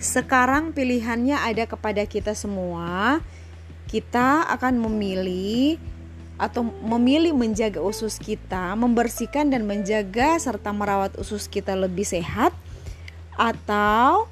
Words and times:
Sekarang 0.00 0.72
pilihannya 0.72 1.36
ada 1.36 1.68
kepada 1.68 2.08
kita 2.08 2.32
semua. 2.32 3.20
Kita 3.84 4.48
akan 4.48 4.80
memilih 4.88 5.76
atau 6.40 6.64
memilih 6.64 7.36
menjaga 7.36 7.84
usus 7.84 8.16
kita, 8.16 8.72
membersihkan 8.80 9.52
dan 9.52 9.68
menjaga 9.68 10.40
serta 10.40 10.72
merawat 10.72 11.12
usus 11.20 11.44
kita 11.44 11.76
lebih 11.76 12.08
sehat 12.08 12.56
atau 13.36 14.24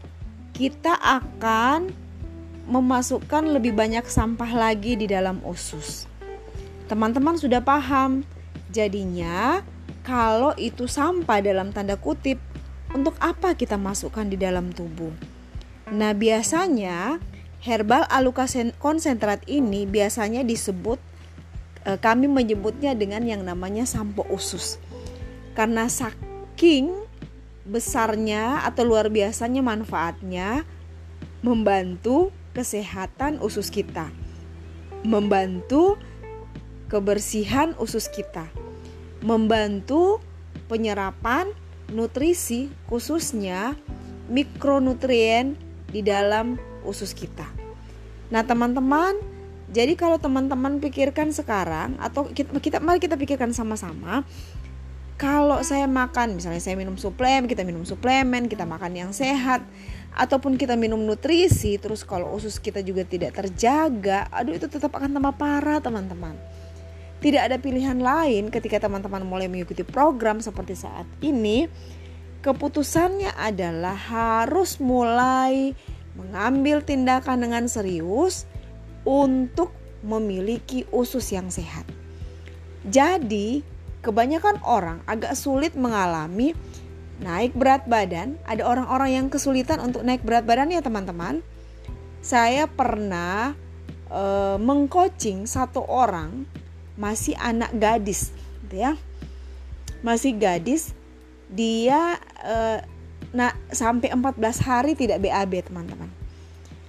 kita 0.56 0.96
akan 0.96 1.92
memasukkan 2.64 3.52
lebih 3.52 3.76
banyak 3.76 4.08
sampah 4.08 4.48
lagi 4.48 4.96
di 4.96 5.04
dalam 5.04 5.44
usus. 5.44 6.08
Teman-teman 6.88 7.36
sudah 7.36 7.60
paham. 7.60 8.24
Jadinya 8.72 9.60
kalau 10.00 10.56
itu 10.56 10.88
sampah 10.88 11.44
dalam 11.44 11.76
tanda 11.76 12.00
kutip, 12.00 12.40
untuk 12.88 13.20
apa 13.20 13.52
kita 13.52 13.76
masukkan 13.76 14.24
di 14.24 14.40
dalam 14.40 14.72
tubuh? 14.72 15.12
Nah, 15.88 16.12
biasanya 16.12 17.18
herbal 17.64 18.04
aluka 18.12 18.44
konsentrat 18.78 19.42
ini 19.48 19.88
biasanya 19.88 20.44
disebut 20.44 21.00
Eh, 21.88 21.96
kami 21.96 22.28
menyebutnya 22.28 22.92
dengan 22.92 23.24
yang 23.24 23.40
namanya 23.48 23.88
sampo 23.88 24.20
usus. 24.28 24.76
Karena 25.56 25.88
saking 25.88 26.92
besarnya 27.64 28.60
atau 28.68 28.84
luar 28.84 29.08
biasanya 29.08 29.64
manfaatnya 29.64 30.68
membantu 31.40 32.28
kesehatan 32.52 33.40
usus 33.40 33.72
kita. 33.72 34.12
Membantu 35.00 35.96
kebersihan 36.92 37.72
usus 37.80 38.12
kita. 38.12 38.44
Membantu 39.24 40.20
penyerapan 40.68 41.48
nutrisi 41.88 42.68
khususnya 42.84 43.72
mikronutrien 44.28 45.56
di 45.88 46.04
dalam 46.04 46.60
usus 46.84 47.16
kita. 47.16 47.48
Nah, 48.28 48.44
teman-teman, 48.44 49.16
jadi 49.72 49.96
kalau 49.96 50.20
teman-teman 50.20 50.80
pikirkan 50.80 51.32
sekarang 51.32 51.96
atau 52.00 52.28
kita, 52.28 52.52
kita 52.60 52.76
mari 52.80 53.00
kita 53.00 53.16
pikirkan 53.16 53.52
sama-sama 53.52 54.24
kalau 55.18 55.58
saya 55.66 55.90
makan 55.90 56.38
misalnya 56.38 56.62
saya 56.62 56.78
minum 56.78 56.94
suplemen, 56.94 57.50
kita 57.50 57.66
minum 57.66 57.82
suplemen, 57.82 58.46
kita 58.46 58.62
makan 58.62 58.94
yang 58.94 59.10
sehat 59.10 59.66
ataupun 60.14 60.54
kita 60.54 60.78
minum 60.78 61.02
nutrisi 61.02 61.74
terus 61.76 62.06
kalau 62.06 62.38
usus 62.38 62.62
kita 62.62 62.86
juga 62.86 63.02
tidak 63.02 63.34
terjaga, 63.34 64.30
aduh 64.30 64.54
itu 64.54 64.70
tetap 64.70 64.94
akan 64.94 65.10
tambah 65.10 65.34
parah 65.34 65.82
teman-teman. 65.82 66.38
Tidak 67.18 67.42
ada 67.50 67.58
pilihan 67.58 67.98
lain 67.98 68.46
ketika 68.46 68.78
teman-teman 68.78 69.26
mulai 69.26 69.50
mengikuti 69.50 69.82
program 69.82 70.38
seperti 70.38 70.78
saat 70.78 71.04
ini. 71.18 71.66
Keputusannya 72.38 73.34
adalah 73.34 73.98
harus 73.98 74.78
mulai 74.78 75.74
mengambil 76.14 76.82
tindakan 76.82 77.42
dengan 77.42 77.66
serius 77.66 78.46
untuk 79.02 79.74
memiliki 80.06 80.86
usus 80.94 81.34
yang 81.34 81.50
sehat. 81.50 81.82
Jadi, 82.86 83.66
kebanyakan 84.06 84.62
orang 84.62 85.02
agak 85.10 85.34
sulit 85.34 85.74
mengalami 85.74 86.54
naik 87.18 87.54
berat 87.58 87.86
badan. 87.90 88.38
Ada 88.46 88.62
orang-orang 88.62 89.10
yang 89.18 89.26
kesulitan 89.26 89.82
untuk 89.82 90.06
naik 90.06 90.22
berat 90.22 90.46
badan 90.46 90.70
ya 90.70 90.78
teman-teman. 90.78 91.42
Saya 92.22 92.70
pernah 92.70 93.54
e, 94.06 94.22
mengcoaching 94.62 95.46
satu 95.46 95.82
orang 95.86 96.46
masih 96.94 97.34
anak 97.38 97.70
gadis, 97.74 98.30
gitu 98.66 98.86
ya. 98.86 98.92
Masih 100.02 100.38
gadis, 100.38 100.94
dia 101.48 102.20
e, 102.44 102.84
nah 103.32 103.52
sampai 103.72 104.12
14 104.12 104.36
hari 104.64 104.92
tidak 104.96 105.24
BAB 105.24 105.68
teman-teman. 105.68 106.08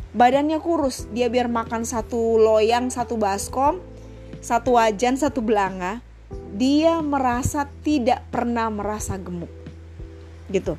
Badannya 0.10 0.58
kurus 0.60 1.06
dia 1.14 1.30
biar 1.30 1.48
makan 1.48 1.86
satu 1.86 2.42
loyang 2.42 2.90
satu 2.90 3.16
baskom 3.16 3.80
satu 4.40 4.80
wajan 4.80 5.20
satu 5.20 5.44
belanga 5.44 6.00
dia 6.56 7.00
merasa 7.00 7.68
tidak 7.86 8.26
pernah 8.34 8.68
merasa 8.72 9.16
gemuk. 9.16 9.52
Gitu. 10.50 10.76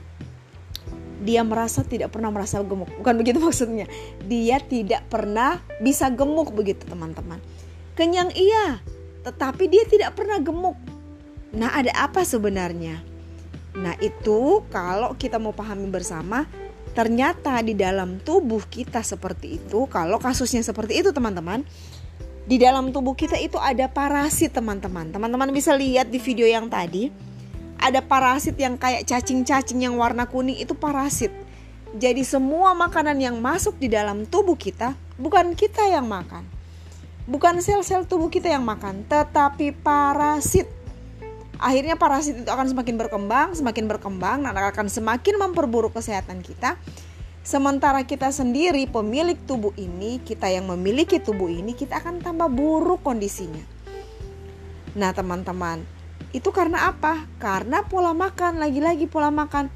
Dia 1.21 1.45
merasa 1.45 1.85
tidak 1.85 2.17
pernah 2.17 2.33
merasa 2.33 2.61
gemuk. 2.65 2.91
Bukan 3.01 3.15
begitu 3.21 3.39
maksudnya. 3.47 3.87
Dia 4.27 4.59
tidak 4.61 5.07
pernah 5.09 5.63
bisa 5.79 6.11
gemuk 6.11 6.53
begitu 6.53 6.85
teman-teman. 6.89 7.39
Kenyang 7.95 8.33
iya. 8.35 8.83
Tetapi 9.23 9.65
dia 9.69 9.85
tidak 9.87 10.17
pernah 10.17 10.41
gemuk. 10.41 10.77
Nah 11.53 11.77
ada 11.77 11.93
apa 11.97 12.25
sebenarnya 12.25 13.10
nah 13.77 13.95
itu 14.03 14.67
kalau 14.73 15.15
kita 15.15 15.39
mau 15.39 15.55
pahami 15.55 15.87
bersama 15.87 16.47
ternyata 16.91 17.55
di 17.63 17.79
dalam 17.79 18.19
tubuh 18.19 18.67
kita 18.67 19.03
seperti 19.07 19.63
itu 19.63 19.87
kalau 19.87 20.19
kasusnya 20.19 20.63
seperti 20.67 20.99
itu 20.99 21.15
teman-teman 21.15 21.63
di 22.51 22.59
dalam 22.59 22.91
tubuh 22.91 23.15
kita 23.15 23.39
itu 23.39 23.55
ada 23.63 23.87
parasit 23.87 24.51
teman-teman. 24.51 25.15
Teman-teman 25.15 25.55
bisa 25.55 25.71
lihat 25.71 26.11
di 26.11 26.19
video 26.19 26.51
yang 26.51 26.67
tadi 26.67 27.07
ada 27.79 28.03
parasit 28.03 28.59
yang 28.59 28.75
kayak 28.75 29.07
cacing-cacing 29.07 29.87
yang 29.87 29.95
warna 29.95 30.27
kuning 30.27 30.59
itu 30.59 30.75
parasit. 30.75 31.31
Jadi 31.95 32.27
semua 32.27 32.75
makanan 32.75 33.23
yang 33.23 33.39
masuk 33.39 33.79
di 33.79 33.87
dalam 33.87 34.27
tubuh 34.27 34.59
kita 34.59 34.99
bukan 35.15 35.55
kita 35.55 35.95
yang 35.95 36.11
makan. 36.11 36.43
Bukan 37.31 37.63
sel-sel 37.63 38.03
tubuh 38.11 38.27
kita 38.27 38.51
yang 38.51 38.67
makan 38.67 39.07
tetapi 39.07 39.71
parasit 39.71 40.67
akhirnya 41.61 41.95
parasit 42.01 42.41
itu 42.41 42.49
akan 42.49 42.73
semakin 42.73 42.97
berkembang, 42.97 43.53
semakin 43.53 43.85
berkembang 43.85 44.49
dan 44.49 44.57
akan 44.57 44.89
semakin 44.89 45.37
memperburuk 45.37 45.93
kesehatan 45.93 46.41
kita. 46.41 46.81
Sementara 47.41 48.05
kita 48.05 48.33
sendiri 48.33 48.85
pemilik 48.89 49.37
tubuh 49.45 49.73
ini, 49.77 50.21
kita 50.25 50.49
yang 50.49 50.69
memiliki 50.69 51.21
tubuh 51.21 51.49
ini, 51.49 51.73
kita 51.73 52.01
akan 52.01 52.21
tambah 52.21 52.49
buruk 52.53 53.01
kondisinya. 53.01 53.65
Nah, 54.97 55.13
teman-teman, 55.17 55.81
itu 56.37 56.49
karena 56.53 56.93
apa? 56.93 57.25
Karena 57.41 57.81
pola 57.85 58.13
makan, 58.13 58.61
lagi-lagi 58.61 59.09
pola 59.09 59.33
makan. 59.33 59.73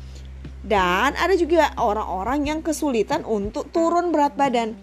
Dan 0.65 1.12
ada 1.17 1.33
juga 1.37 1.73
orang-orang 1.77 2.49
yang 2.49 2.61
kesulitan 2.65 3.25
untuk 3.25 3.69
turun 3.73 4.12
berat 4.12 4.37
badan. 4.37 4.77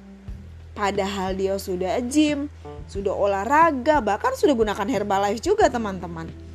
Padahal 0.73 1.37
dia 1.37 1.57
sudah 1.61 2.01
gym, 2.05 2.49
sudah 2.89 3.13
olahraga, 3.13 4.01
bahkan 4.01 4.33
sudah 4.33 4.57
gunakan 4.57 4.87
Herbalife 4.89 5.41
juga 5.41 5.69
teman-teman 5.69 6.50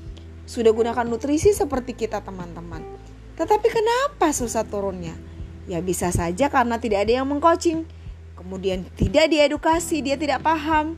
sudah 0.47 0.71
gunakan 0.71 1.05
nutrisi 1.05 1.51
seperti 1.51 1.93
kita 1.93 2.23
teman-teman. 2.23 2.81
Tetapi 3.37 3.69
kenapa 3.69 4.33
susah 4.33 4.65
turunnya? 4.65 5.13
Ya 5.67 5.83
bisa 5.83 6.15
saja 6.15 6.47
karena 6.47 6.79
tidak 6.79 7.05
ada 7.05 7.21
yang 7.21 7.27
mengcoaching. 7.27 7.85
Kemudian 8.39 8.87
tidak 8.95 9.27
diedukasi, 9.29 10.01
dia 10.01 10.15
tidak 10.15 10.47
paham. 10.47 10.95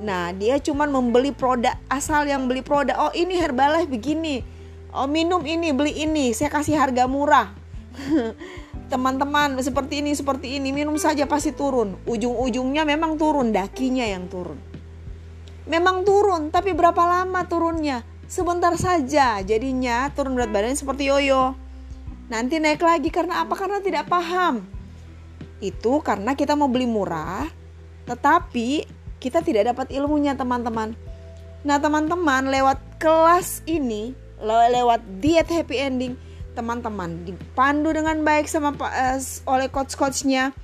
Nah, 0.00 0.32
dia 0.32 0.56
cuma 0.56 0.88
membeli 0.88 1.28
produk 1.28 1.76
asal 1.92 2.24
yang 2.24 2.48
beli 2.48 2.64
produk. 2.64 2.96
Oh, 2.96 3.12
ini 3.12 3.36
Herbalife 3.36 3.92
begini. 3.92 4.40
Oh, 4.96 5.04
minum 5.04 5.44
ini, 5.44 5.76
beli 5.76 5.92
ini. 5.92 6.32
Saya 6.32 6.48
kasih 6.48 6.80
harga 6.80 7.04
murah. 7.04 7.52
Teman-teman, 8.90 9.60
seperti 9.60 10.00
ini, 10.00 10.16
seperti 10.16 10.56
ini, 10.56 10.72
minum 10.72 10.96
saja 10.96 11.28
pasti 11.28 11.52
turun. 11.52 12.00
Ujung-ujungnya 12.08 12.88
memang 12.88 13.20
turun, 13.20 13.52
dakinya 13.52 14.08
yang 14.08 14.26
turun. 14.26 14.56
Memang 15.68 16.02
turun, 16.02 16.48
tapi 16.48 16.72
berapa 16.72 16.98
lama 16.98 17.44
turunnya? 17.44 18.02
Sebentar 18.30 18.70
saja 18.78 19.42
jadinya 19.42 20.06
turun 20.14 20.38
berat 20.38 20.54
badan 20.54 20.78
seperti 20.78 21.10
yoyo. 21.10 21.58
Nanti 22.30 22.62
naik 22.62 22.78
lagi 22.78 23.10
karena 23.10 23.42
apa? 23.42 23.58
Karena 23.58 23.82
tidak 23.82 24.06
paham. 24.06 24.62
Itu 25.58 25.98
karena 25.98 26.38
kita 26.38 26.54
mau 26.54 26.70
beli 26.70 26.86
murah, 26.86 27.50
tetapi 28.06 28.86
kita 29.18 29.42
tidak 29.42 29.74
dapat 29.74 29.90
ilmunya 29.90 30.38
teman-teman. 30.38 30.94
Nah 31.66 31.76
teman-teman 31.82 32.46
lewat 32.46 32.78
kelas 33.02 33.66
ini, 33.66 34.14
lewat 34.40 35.02
diet 35.18 35.50
happy 35.50 35.76
ending, 35.76 36.14
teman-teman 36.54 37.26
dipandu 37.26 37.90
dengan 37.90 38.22
baik 38.22 38.46
sama 38.46 38.72
uh, 38.78 39.18
oleh 39.50 39.68
coach-coachnya, 39.68 40.54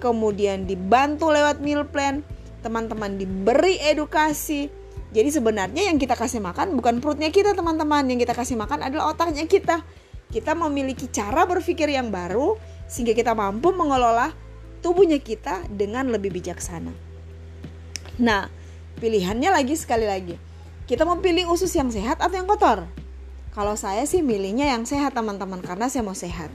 kemudian 0.00 0.64
dibantu 0.64 1.28
lewat 1.28 1.60
meal 1.60 1.84
plan, 1.84 2.24
teman-teman 2.64 3.20
diberi 3.20 3.76
edukasi, 3.78 4.72
jadi 5.10 5.26
sebenarnya 5.34 5.90
yang 5.90 5.98
kita 5.98 6.14
kasih 6.14 6.38
makan 6.38 6.78
bukan 6.78 7.02
perutnya 7.02 7.34
kita 7.34 7.50
teman-teman, 7.58 8.06
yang 8.06 8.18
kita 8.22 8.30
kasih 8.30 8.54
makan 8.54 8.86
adalah 8.86 9.10
otaknya 9.10 9.42
kita. 9.50 9.82
Kita 10.30 10.54
memiliki 10.54 11.10
cara 11.10 11.42
berpikir 11.42 11.90
yang 11.90 12.14
baru 12.14 12.54
sehingga 12.86 13.10
kita 13.18 13.34
mampu 13.34 13.74
mengelola 13.74 14.30
tubuhnya 14.78 15.18
kita 15.18 15.66
dengan 15.66 16.06
lebih 16.14 16.30
bijaksana. 16.30 16.94
Nah, 18.22 18.46
pilihannya 19.02 19.50
lagi 19.50 19.74
sekali 19.74 20.06
lagi. 20.06 20.38
Kita 20.86 21.02
mau 21.02 21.18
pilih 21.18 21.50
usus 21.50 21.74
yang 21.74 21.90
sehat 21.90 22.22
atau 22.22 22.34
yang 22.38 22.46
kotor? 22.46 22.86
Kalau 23.50 23.74
saya 23.74 24.06
sih 24.06 24.22
milihnya 24.22 24.70
yang 24.70 24.86
sehat 24.86 25.18
teman-teman 25.18 25.58
karena 25.58 25.90
saya 25.90 26.06
mau 26.06 26.14
sehat. 26.14 26.54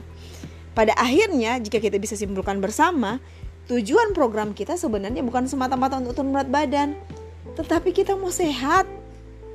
Pada 0.72 0.96
akhirnya 0.96 1.60
jika 1.60 1.76
kita 1.76 2.00
bisa 2.00 2.16
simpulkan 2.16 2.60
bersama, 2.64 3.20
tujuan 3.68 4.16
program 4.16 4.56
kita 4.56 4.80
sebenarnya 4.80 5.20
bukan 5.20 5.44
semata-mata 5.44 6.00
untuk 6.00 6.16
turun 6.16 6.32
berat 6.32 6.48
badan, 6.48 6.96
tetapi 7.54 7.94
kita 7.94 8.18
mau 8.18 8.34
sehat. 8.34 8.88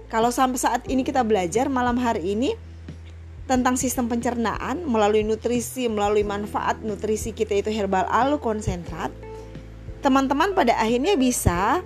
Kalau 0.07 0.31
sampai 0.31 0.59
saat 0.59 0.81
ini 0.87 1.03
kita 1.03 1.23
belajar 1.23 1.71
malam 1.71 1.95
hari 1.95 2.35
ini, 2.35 2.51
tentang 3.51 3.75
sistem 3.75 4.07
pencernaan 4.07 4.87
melalui 4.87 5.27
nutrisi, 5.27 5.91
melalui 5.91 6.23
manfaat 6.23 6.79
nutrisi 6.79 7.35
kita 7.35 7.59
itu 7.59 7.67
herbal 7.67 8.07
alu 8.07 8.39
konsentrat, 8.39 9.11
teman-teman 9.99 10.55
pada 10.55 10.79
akhirnya 10.79 11.19
bisa 11.19 11.83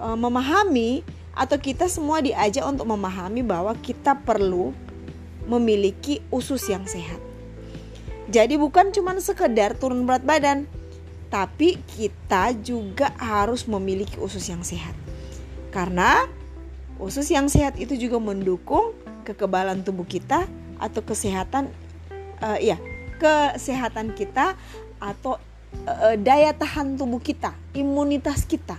uh, 0.00 0.16
memahami 0.16 1.04
atau 1.36 1.60
kita 1.60 1.92
semua 1.92 2.24
diajak 2.24 2.64
untuk 2.64 2.88
memahami 2.88 3.44
bahwa 3.44 3.76
kita 3.84 4.16
perlu 4.16 4.72
memiliki 5.44 6.24
usus 6.32 6.64
yang 6.72 6.88
sehat. 6.88 7.20
Jadi 8.32 8.56
bukan 8.56 8.88
cuma 8.88 9.12
sekedar 9.20 9.76
turun 9.76 10.08
berat 10.08 10.24
badan, 10.24 10.64
tapi 11.28 11.76
kita 11.84 12.56
juga 12.64 13.12
harus 13.20 13.68
memiliki 13.68 14.16
usus 14.16 14.48
yang 14.48 14.64
sehat. 14.64 15.03
Karena 15.74 16.30
usus 17.02 17.26
yang 17.34 17.50
sehat 17.50 17.74
itu 17.82 17.98
juga 17.98 18.22
mendukung 18.22 18.94
kekebalan 19.26 19.82
tubuh 19.82 20.06
kita 20.06 20.46
atau 20.78 21.02
kesehatan 21.02 21.74
uh, 22.38 22.58
ya, 22.62 22.78
kesehatan 23.18 24.14
kita 24.14 24.54
atau 25.02 25.42
uh, 25.90 26.14
daya 26.14 26.54
tahan 26.54 26.94
tubuh 26.94 27.18
kita, 27.18 27.50
imunitas 27.74 28.46
kita. 28.46 28.78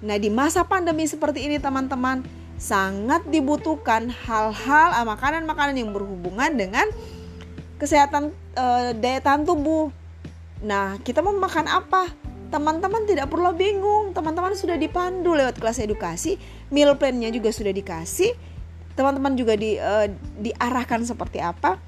Nah, 0.00 0.16
di 0.16 0.32
masa 0.32 0.64
pandemi 0.64 1.04
seperti 1.04 1.44
ini 1.44 1.60
teman-teman, 1.60 2.24
sangat 2.60 3.26
dibutuhkan 3.28 4.08
hal-hal 4.08 4.88
makanan-makanan 5.04 5.74
yang 5.74 5.90
berhubungan 5.90 6.54
dengan 6.54 6.86
kesehatan 7.80 8.30
e, 8.54 8.66
daya 9.00 9.20
tahan 9.20 9.42
tubuh. 9.42 9.90
Nah, 10.62 10.96
kita 11.02 11.20
mau 11.20 11.34
makan 11.34 11.66
apa? 11.66 12.08
Teman-teman 12.54 13.02
tidak 13.02 13.26
perlu 13.34 13.50
bingung. 13.50 14.14
Teman-teman 14.14 14.54
sudah 14.54 14.78
dipandu 14.78 15.34
lewat 15.34 15.58
kelas 15.58 15.82
edukasi, 15.82 16.38
meal 16.70 16.94
plan-nya 16.94 17.34
juga 17.34 17.50
sudah 17.50 17.74
dikasih. 17.74 18.30
Teman-teman 18.94 19.34
juga 19.34 19.58
di, 19.58 19.74
e, 19.74 19.94
diarahkan 20.38 21.02
seperti 21.02 21.42
apa. 21.42 21.82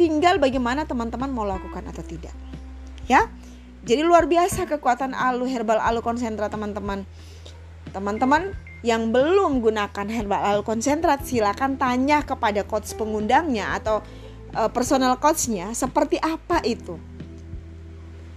Tinggal 0.00 0.40
bagaimana 0.40 0.88
teman-teman 0.88 1.28
mau 1.28 1.44
lakukan 1.44 1.84
atau 1.84 2.00
tidak. 2.00 2.32
Ya. 3.04 3.28
Jadi 3.84 4.00
luar 4.00 4.24
biasa 4.24 4.64
kekuatan 4.64 5.12
alu 5.12 5.44
herbal 5.44 5.78
alu 5.78 6.00
konsentrat 6.00 6.48
teman-teman 6.48 7.04
Teman-teman 7.96 8.52
yang 8.84 9.08
belum 9.08 9.64
gunakan 9.64 10.06
herbal 10.06 10.40
oil 10.52 10.60
konsentrat 10.60 11.24
silakan 11.24 11.80
tanya 11.80 12.20
kepada 12.20 12.60
coach 12.60 12.92
pengundangnya 12.92 13.72
atau 13.72 14.04
uh, 14.52 14.68
personal 14.68 15.16
coachnya 15.16 15.72
seperti 15.72 16.20
apa 16.20 16.60
itu. 16.60 17.00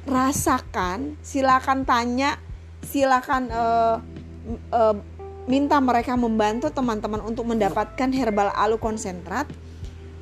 Rasakan, 0.07 1.19
silakan 1.19 1.83
tanya, 1.83 2.39
silakan 2.85 3.51
uh, 3.51 3.97
uh, 4.71 4.95
minta 5.49 5.81
mereka 5.81 6.13
membantu 6.13 6.69
teman-teman 6.69 7.25
untuk 7.25 7.49
mendapatkan 7.49 8.09
herbal 8.13 8.53
alu 8.53 8.77
konsentrat 8.77 9.49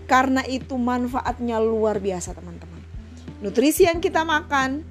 karena 0.08 0.42
itu 0.48 0.80
manfaatnya 0.80 1.60
luar 1.60 2.00
biasa 2.00 2.32
teman-teman. 2.32 2.80
Nutrisi 3.44 3.86
yang 3.86 4.00
kita 4.00 4.24
makan, 4.24 4.82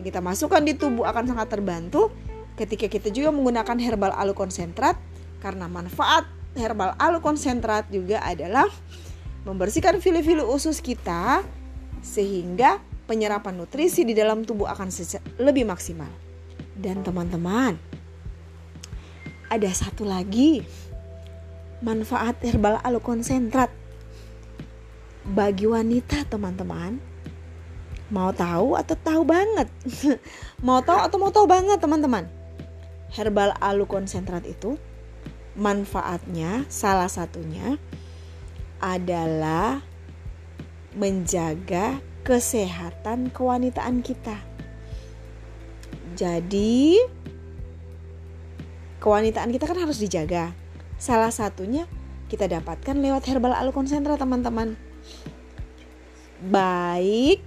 yang 0.00 0.04
kita 0.04 0.24
masukkan 0.24 0.64
di 0.64 0.74
tubuh 0.74 1.04
akan 1.06 1.28
sangat 1.28 1.52
terbantu 1.52 2.10
ketika 2.56 2.88
kita 2.88 3.08
juga 3.12 3.30
menggunakan 3.30 3.76
herbal 3.78 4.12
alu 4.16 4.32
konsentrat 4.32 4.96
karena 5.44 5.68
manfaat 5.68 6.24
herbal 6.56 6.96
alu 6.96 7.20
konsentrat 7.20 7.88
juga 7.88 8.20
adalah 8.24 8.68
membersihkan 9.44 10.00
fili-fili 10.00 10.44
usus 10.44 10.80
kita 10.80 11.44
sehingga 12.00 12.80
penyerapan 13.12 13.60
nutrisi 13.60 14.08
di 14.08 14.16
dalam 14.16 14.48
tubuh 14.48 14.64
akan 14.72 14.88
lebih 15.36 15.68
maksimal. 15.68 16.08
Dan 16.72 17.04
teman-teman, 17.04 17.76
ada 19.52 19.68
satu 19.68 20.08
lagi. 20.08 20.64
Manfaat 21.84 22.40
herbal 22.40 22.80
alu 22.80 23.04
konsentrat 23.04 23.68
bagi 25.28 25.68
wanita 25.68 26.24
teman-teman 26.30 26.96
mau 28.08 28.32
tahu 28.32 28.80
atau 28.80 28.96
tahu 28.96 29.22
banget? 29.26 29.68
Mau 30.66 30.78
tahu 30.78 31.00
atau 31.02 31.16
mau 31.18 31.34
tahu 31.34 31.50
banget 31.50 31.82
teman-teman? 31.82 32.30
Herbal 33.10 33.50
alu 33.58 33.82
konsentrat 33.82 34.46
itu 34.46 34.78
manfaatnya 35.58 36.62
salah 36.70 37.10
satunya 37.10 37.80
adalah 38.78 39.82
menjaga 40.94 41.98
kesehatan 42.22 43.34
kewanitaan 43.34 44.00
kita. 44.02 44.38
Jadi 46.14 47.02
kewanitaan 49.02 49.50
kita 49.50 49.66
kan 49.66 49.78
harus 49.82 49.98
dijaga. 49.98 50.54
Salah 51.02 51.34
satunya 51.34 51.90
kita 52.30 52.46
dapatkan 52.46 52.94
lewat 52.96 53.26
herbal 53.26 53.52
alu 53.52 53.74
konsentrat 53.74 54.22
teman-teman. 54.22 54.78
Baik 56.46 57.42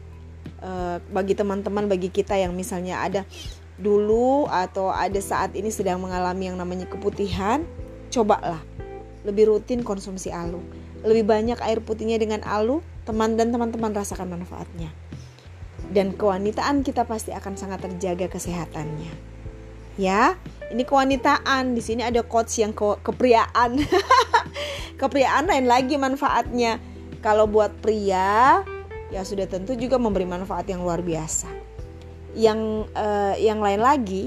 eh, 0.60 0.98
bagi 1.00 1.33
teman-teman 1.36 1.88
bagi 1.88 2.12
kita 2.12 2.36
yang 2.36 2.51
misalnya 2.51 3.00
ada 3.00 3.21
dulu 3.75 4.48
atau 4.48 4.88
ada 4.92 5.19
saat 5.19 5.51
ini 5.56 5.68
sedang 5.68 6.00
mengalami 6.00 6.48
yang 6.51 6.60
namanya 6.60 6.88
keputihan, 6.88 7.63
cobalah 8.12 8.63
lebih 9.28 9.51
rutin 9.51 9.83
konsumsi 9.83 10.31
alu. 10.31 10.63
Lebih 11.04 11.28
banyak 11.28 11.60
air 11.60 11.83
putihnya 11.83 12.16
dengan 12.18 12.42
alu, 12.48 12.80
teman 13.06 13.38
dan 13.38 13.54
teman-teman 13.54 13.94
rasakan 13.94 14.34
manfaatnya. 14.34 14.90
Dan 15.94 16.18
kewanitaan 16.18 16.81
kita 16.81 17.06
pasti 17.06 17.30
akan 17.31 17.54
sangat 17.56 17.86
terjaga 17.86 18.25
kesehatannya. 18.28 19.13
Ya, 19.96 20.36
ini 20.74 20.84
kewanitaan. 20.84 21.78
Di 21.78 21.81
sini 21.86 22.02
ada 22.02 22.25
coach 22.25 22.60
yang 22.60 22.74
ke 22.74 23.00
kepriaan. 23.06 23.80
kepriaan 25.02 25.46
lain 25.46 25.69
lagi 25.69 25.96
manfaatnya. 25.96 26.81
Kalau 27.22 27.46
buat 27.46 27.72
pria, 27.80 28.66
ya 29.13 29.22
sudah 29.22 29.46
tentu 29.46 29.78
juga 29.78 30.02
memberi 30.02 30.25
manfaat 30.25 30.66
yang 30.66 30.81
luar 30.81 31.06
biasa 31.06 31.66
yang 32.36 32.84
uh, 32.92 33.34
yang 33.40 33.63
lain 33.63 33.80
lagi 33.80 34.24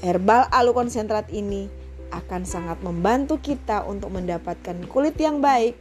herbal 0.00 0.48
alu 0.48 0.72
konsentrat 0.72 1.28
ini 1.28 1.68
akan 2.10 2.48
sangat 2.48 2.80
membantu 2.80 3.38
kita 3.38 3.84
untuk 3.84 4.12
mendapatkan 4.12 4.76
kulit 4.88 5.14
yang 5.20 5.44
baik 5.44 5.76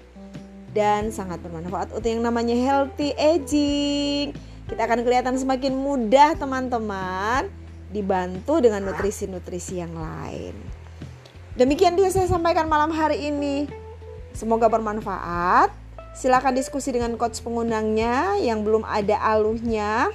dan 0.71 1.12
sangat 1.12 1.44
bermanfaat 1.44 1.91
untuk 1.91 2.07
yang 2.07 2.23
namanya 2.23 2.56
healthy 2.56 3.12
aging. 3.15 4.31
Kita 4.68 4.88
akan 4.88 5.03
kelihatan 5.03 5.35
semakin 5.35 5.75
mudah 5.75 6.35
teman-teman 6.39 7.51
dibantu 7.91 8.63
dengan 8.63 8.88
nutrisi-nutrisi 8.88 9.83
yang 9.83 9.91
lain. 9.91 10.56
Demikian 11.59 12.00
dia 12.00 12.07
saya 12.07 12.31
sampaikan 12.31 12.71
malam 12.71 12.95
hari 12.95 13.27
ini. 13.27 13.68
Semoga 14.31 14.71
bermanfaat. 14.71 15.75
Silakan 16.15 16.56
diskusi 16.56 16.95
dengan 16.95 17.19
coach 17.19 17.43
pengundangnya 17.43 18.39
yang 18.39 18.63
belum 18.63 18.88
ada 18.88 19.19
aluhnya 19.19 20.12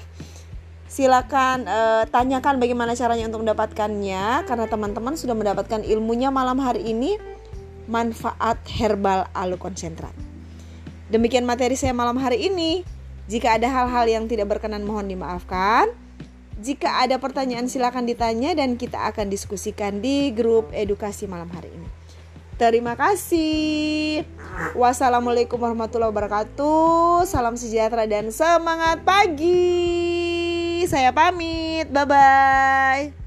silakan 0.87 1.66
uh, 1.66 2.07
tanyakan 2.09 2.62
bagaimana 2.62 2.95
caranya 2.95 3.26
untuk 3.26 3.42
mendapatkannya 3.42 4.47
karena 4.47 4.66
teman-teman 4.71 5.19
sudah 5.19 5.35
mendapatkan 5.35 5.83
ilmunya 5.83 6.31
malam 6.31 6.62
hari 6.62 6.87
ini 6.87 7.19
manfaat 7.90 8.59
herbal 8.71 9.26
alu 9.35 9.59
konsentrat. 9.59 10.25
Demikian 11.07 11.47
materi 11.47 11.79
saya 11.79 11.95
malam 11.95 12.19
hari 12.19 12.51
ini. 12.51 12.83
Jika 13.27 13.59
ada 13.59 13.67
hal-hal 13.67 14.07
yang 14.07 14.25
tidak 14.31 14.51
berkenan 14.51 14.87
mohon 14.87 15.11
dimaafkan. 15.11 15.91
Jika 16.57 17.05
ada 17.05 17.21
pertanyaan 17.21 17.69
silakan 17.69 18.09
ditanya 18.09 18.57
dan 18.57 18.81
kita 18.81 18.97
akan 19.13 19.29
diskusikan 19.29 20.01
di 20.01 20.33
grup 20.33 20.73
edukasi 20.73 21.29
malam 21.29 21.51
hari 21.53 21.69
ini. 21.69 21.89
Terima 22.57 22.97
kasih. 22.97 24.25
Wassalamualaikum 24.73 25.61
warahmatullahi 25.61 26.09
wabarakatuh. 26.09 27.29
Salam 27.29 27.61
sejahtera 27.61 28.09
dan 28.09 28.33
semangat 28.33 29.05
pagi 29.05 30.81
saya 30.89 31.13
pamit. 31.13 31.93
Bye 31.93 32.07
bye. 32.09 33.25